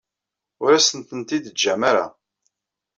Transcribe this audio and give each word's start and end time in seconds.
Ur 0.63 0.71
asent-tent-id-teǧǧam 0.73 1.81
ara. 1.89 2.05